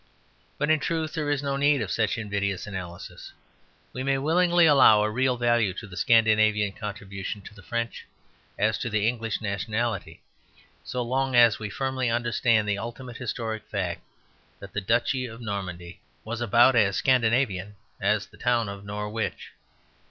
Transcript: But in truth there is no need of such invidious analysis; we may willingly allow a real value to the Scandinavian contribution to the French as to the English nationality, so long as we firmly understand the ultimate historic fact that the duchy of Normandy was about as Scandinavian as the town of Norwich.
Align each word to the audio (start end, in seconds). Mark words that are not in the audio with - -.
But 0.57 0.71
in 0.71 0.79
truth 0.79 1.13
there 1.13 1.29
is 1.29 1.43
no 1.43 1.57
need 1.57 1.79
of 1.79 1.91
such 1.91 2.17
invidious 2.17 2.65
analysis; 2.65 3.31
we 3.93 4.01
may 4.01 4.17
willingly 4.17 4.65
allow 4.65 5.03
a 5.03 5.11
real 5.11 5.37
value 5.37 5.75
to 5.75 5.85
the 5.85 5.95
Scandinavian 5.95 6.71
contribution 6.71 7.41
to 7.43 7.53
the 7.53 7.61
French 7.61 8.07
as 8.57 8.79
to 8.79 8.89
the 8.89 9.07
English 9.07 9.41
nationality, 9.41 10.23
so 10.83 11.03
long 11.03 11.35
as 11.35 11.59
we 11.59 11.69
firmly 11.69 12.09
understand 12.09 12.67
the 12.67 12.79
ultimate 12.79 13.17
historic 13.17 13.63
fact 13.67 14.01
that 14.59 14.73
the 14.73 14.81
duchy 14.81 15.27
of 15.27 15.39
Normandy 15.39 15.99
was 16.23 16.41
about 16.41 16.75
as 16.75 16.95
Scandinavian 16.97 17.75
as 17.99 18.25
the 18.25 18.37
town 18.37 18.69
of 18.69 18.83
Norwich. 18.83 19.51